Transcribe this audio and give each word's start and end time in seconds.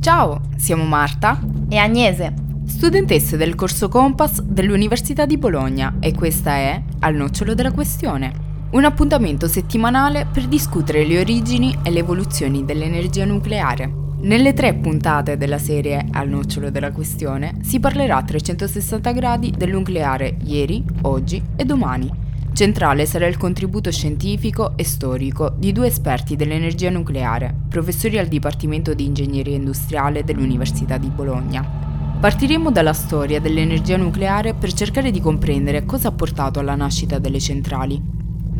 Ciao, 0.00 0.40
siamo 0.56 0.84
Marta 0.84 1.40
e 1.70 1.78
Agnese, 1.78 2.34
studentesse 2.66 3.38
del 3.38 3.54
corso 3.54 3.88
Compass 3.88 4.42
dell'Università 4.42 5.24
di 5.24 5.38
Bologna 5.38 5.96
e 6.00 6.12
questa 6.12 6.56
è 6.56 6.82
Al 7.00 7.14
nocciolo 7.14 7.54
della 7.54 7.72
questione, 7.72 8.50
un 8.72 8.84
appuntamento 8.84 9.48
settimanale 9.48 10.26
per 10.30 10.48
discutere 10.48 11.06
le 11.06 11.20
origini 11.20 11.78
e 11.82 11.90
le 11.90 12.00
evoluzioni 12.00 12.66
dell'energia 12.66 13.24
nucleare. 13.24 13.90
Nelle 14.20 14.52
tre 14.52 14.74
puntate 14.74 15.38
della 15.38 15.58
serie 15.58 16.06
Al 16.10 16.28
nocciolo 16.28 16.70
della 16.70 16.92
questione 16.92 17.56
si 17.62 17.80
parlerà 17.80 18.16
a 18.16 18.22
360 18.22 19.12
gradi 19.12 19.50
del 19.56 19.70
nucleare 19.70 20.36
ieri, 20.44 20.84
oggi 21.02 21.42
e 21.56 21.64
domani 21.64 22.21
Centrale 22.54 23.06
sarà 23.06 23.26
il 23.26 23.38
contributo 23.38 23.90
scientifico 23.90 24.76
e 24.76 24.84
storico 24.84 25.54
di 25.56 25.72
due 25.72 25.86
esperti 25.86 26.36
dell'energia 26.36 26.90
nucleare, 26.90 27.54
professori 27.66 28.18
al 28.18 28.26
Dipartimento 28.26 28.92
di 28.92 29.06
Ingegneria 29.06 29.56
Industriale 29.56 30.22
dell'Università 30.22 30.98
di 30.98 31.08
Bologna. 31.08 31.66
Partiremo 32.20 32.70
dalla 32.70 32.92
storia 32.92 33.40
dell'energia 33.40 33.96
nucleare 33.96 34.52
per 34.52 34.70
cercare 34.74 35.10
di 35.10 35.18
comprendere 35.18 35.86
cosa 35.86 36.08
ha 36.08 36.12
portato 36.12 36.60
alla 36.60 36.74
nascita 36.74 37.18
delle 37.18 37.40
centrali. 37.40 38.00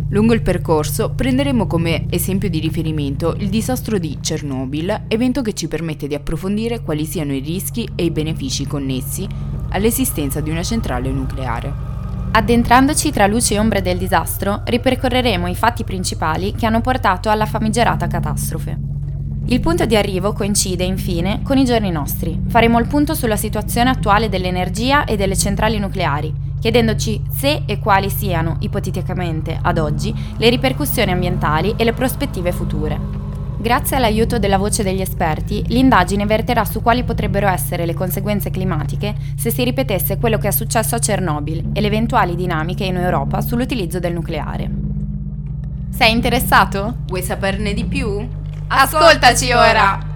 Lungo 0.09 0.33
il 0.33 0.43
percorso 0.43 1.11
prenderemo 1.11 1.67
come 1.67 2.07
esempio 2.09 2.49
di 2.49 2.61
riferimento 2.61 3.35
il 3.39 3.51
disastro 3.51 3.99
di 3.99 4.17
Chernobyl, 4.23 5.03
evento 5.09 5.43
che 5.43 5.53
ci 5.53 5.69
permette 5.69 6.07
di 6.07 6.15
approfondire 6.15 6.81
quali 6.81 7.05
siano 7.05 7.35
i 7.35 7.41
rischi 7.41 7.87
e 7.95 8.05
i 8.05 8.11
benefici 8.11 8.67
connessi 8.67 9.29
all'esistenza 9.69 10.41
di 10.41 10.49
una 10.49 10.63
centrale 10.63 11.11
nucleare. 11.11 11.92
Addentrandoci 12.35 13.11
tra 13.11 13.27
luce 13.27 13.55
e 13.55 13.59
ombre 13.59 13.83
del 13.83 13.99
disastro, 13.99 14.63
ripercorreremo 14.65 15.49
i 15.49 15.55
fatti 15.55 15.85
principali 15.85 16.55
che 16.55 16.65
hanno 16.65 16.81
portato 16.81 17.29
alla 17.29 17.45
famigerata 17.45 18.07
catastrofe. 18.07 18.79
Il 19.49 19.61
punto 19.61 19.85
di 19.85 19.97
arrivo 19.97 20.33
coincide 20.33 20.83
infine 20.83 21.43
con 21.43 21.59
i 21.59 21.65
giorni 21.67 21.91
nostri. 21.91 22.41
Faremo 22.49 22.79
il 22.79 22.87
punto 22.87 23.13
sulla 23.13 23.37
situazione 23.37 23.91
attuale 23.91 24.31
dell'energia 24.31 25.05
e 25.05 25.17
delle 25.17 25.37
centrali 25.37 25.79
nucleari, 25.79 26.33
chiedendoci 26.59 27.23
se 27.31 27.65
e 27.67 27.79
quali 27.79 28.09
siano, 28.09 28.57
ipoteticamente, 28.61 29.59
ad 29.61 29.77
oggi, 29.77 30.15
le 30.39 30.49
ripercussioni 30.49 31.13
ambientali 31.13 31.75
e 31.77 31.85
le 31.85 31.93
prospettive 31.93 32.51
future. 32.51 33.22
Grazie 33.59 33.97
all'aiuto 33.97 34.39
della 34.39 34.59
voce 34.59 34.83
degli 34.83 35.01
esperti, 35.01 35.63
l'indagine 35.69 36.27
verterà 36.27 36.65
su 36.65 36.83
quali 36.83 37.05
potrebbero 37.05 37.47
essere 37.47 37.87
le 37.87 37.95
conseguenze 37.95 38.51
climatiche 38.51 39.15
se 39.37 39.51
si 39.51 39.63
ripetesse 39.63 40.19
quello 40.19 40.39
che 40.39 40.49
è 40.49 40.53
successo 40.53 40.97
a 40.97 40.99
Chernobyl 40.99 41.71
e 41.73 41.81
le 41.81 41.87
eventuali 41.87 42.35
dinamiche 42.35 42.85
in 42.85 42.97
Europa 42.97 43.41
sull'utilizzo 43.41 44.01
del 44.01 44.15
nucleare. 44.15 44.71
Sei 45.91 46.11
interessato? 46.11 46.97
Vuoi 47.07 47.23
saperne 47.23 47.73
di 47.73 47.85
più? 47.85 48.27
Ascoltaci 48.67 49.53
ora! 49.53 50.12